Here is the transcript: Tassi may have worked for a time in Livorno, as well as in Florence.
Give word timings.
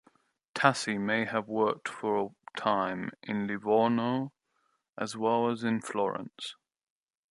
Tassi 0.55 0.97
may 0.99 1.25
have 1.25 1.47
worked 1.47 1.87
for 1.87 2.25
a 2.55 2.59
time 2.59 3.11
in 3.21 3.45
Livorno, 3.45 4.31
as 4.97 5.15
well 5.15 5.47
as 5.51 5.63
in 5.63 5.79
Florence. 5.79 6.55